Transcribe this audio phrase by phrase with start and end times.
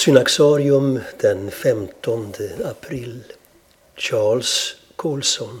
[0.00, 3.22] Synaxarium den 15 april.
[3.96, 5.60] Charles Colson.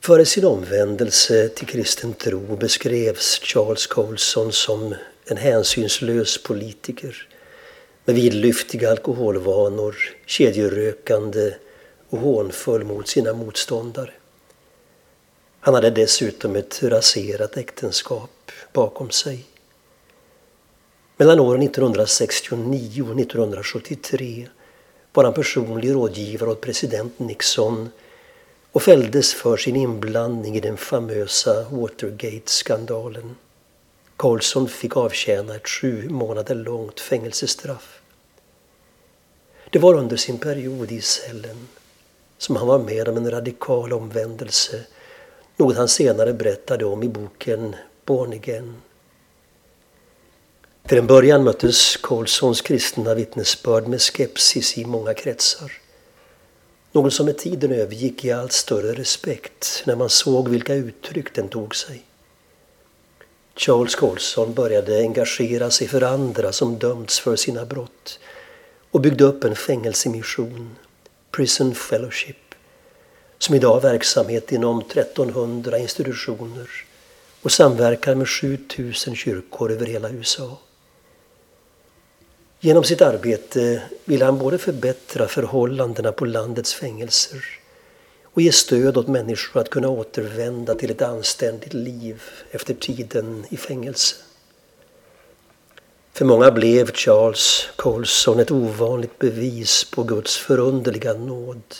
[0.00, 4.94] Före sin omvändelse till kristen tro beskrevs Charles Colson som
[5.26, 7.28] en hänsynslös politiker
[8.04, 9.96] med vidlyftiga alkoholvanor,
[10.26, 11.54] kedjerökande
[12.08, 14.12] och hånfull mot sina motståndare.
[15.60, 19.46] Han hade dessutom ett raserat äktenskap bakom sig.
[21.18, 24.48] Mellan åren 1969 och 1973
[25.12, 27.88] var han personlig rådgivare åt president Nixon
[28.72, 33.36] och fälldes för sin inblandning i den famösa Watergate-skandalen.
[34.16, 38.00] Carlson fick avtjäna ett sju månader långt fängelsestraff.
[39.70, 41.68] Det var under sin period i cellen
[42.38, 44.84] som han var med om en radikal omvändelse,
[45.56, 48.74] något han senare berättade om i boken Born Again.
[50.88, 55.72] Till en början möttes Colsons kristna vittnesbörd med skepsis i många kretsar.
[56.92, 61.48] Något som med tiden övergick i allt större respekt när man såg vilka uttryck den
[61.48, 62.02] tog sig.
[63.56, 68.18] Charles Colson började engagera sig för andra som dömts för sina brott
[68.90, 70.76] och byggde upp en fängelsemission,
[71.30, 72.54] Prison Fellowship,
[73.38, 76.70] som idag har verksamhet inom 1300 institutioner
[77.42, 80.58] och samverkar med 7000 kyrkor över hela USA.
[82.60, 87.44] Genom sitt arbete vill han både förbättra förhållandena på landets fängelser
[88.24, 93.56] och ge stöd åt människor att kunna återvända till ett anständigt liv efter tiden i
[93.56, 94.16] fängelse.
[96.12, 101.74] För många blev Charles Colson ett ovanligt bevis på Guds förunderliga nåd.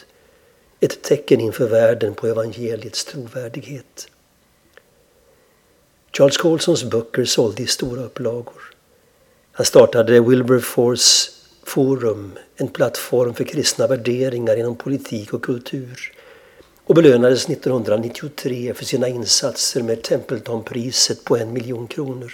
[0.80, 4.08] Ett tecken inför världen på evangeliets trovärdighet.
[6.12, 8.75] Charles Colsons böcker sålde i stora upplagor.
[9.56, 11.30] Han startade Wilberforce
[11.62, 16.12] Forum, en plattform för kristna värderingar inom politik och kultur
[16.84, 22.32] och belönades 1993 för sina insatser med Templetonpriset på en miljon kronor.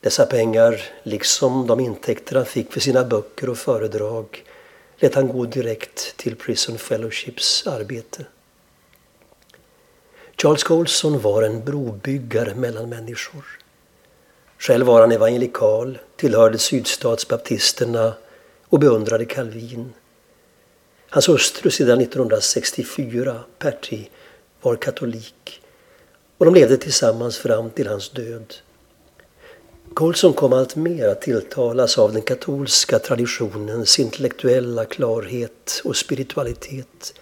[0.00, 4.44] Dessa pengar, liksom de intäkter han fick för sina böcker och föredrag,
[4.96, 8.26] lät han gå direkt till Prison Fellowships arbete.
[10.42, 13.61] Charles Colson var en brobyggare mellan människor.
[14.62, 18.14] Själv var han evangelikal, tillhörde sydstatsbaptisterna
[18.68, 19.92] och beundrade Calvin.
[21.10, 23.98] Hans hustru sedan 1964, Patty,
[24.60, 25.62] var katolik
[26.38, 28.54] och de levde tillsammans fram till hans död.
[29.94, 37.14] Colson kom allt mer att tilltalas av den katolska traditionens intellektuella klarhet och spiritualitet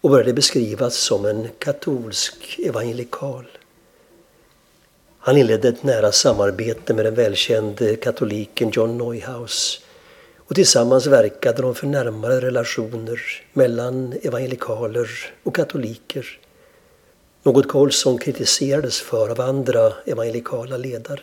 [0.00, 3.46] och började beskrivas som en katolsk evangelikal.
[5.24, 9.80] Han inledde ett nära samarbete med den välkände katoliken John Neuhaus
[10.36, 13.20] och tillsammans verkade de för närmare relationer
[13.52, 15.08] mellan evangelikaler
[15.42, 16.38] och katoliker.
[17.42, 21.20] Något Colson kritiserades för av andra evangelikala ledare.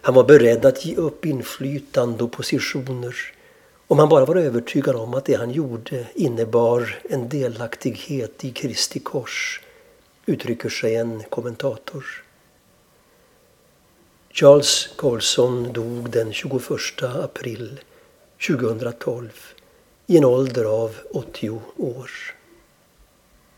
[0.00, 3.16] Han var beredd att ge upp inflytande och positioner
[3.86, 8.98] om han bara var övertygad om att det han gjorde innebar en delaktighet i Kristi
[8.98, 9.60] kors
[10.28, 12.04] uttrycker sig en kommentator.
[14.32, 17.80] Charles Colson dog den 21 april
[18.46, 19.30] 2012
[20.06, 22.10] i en ålder av 80 år.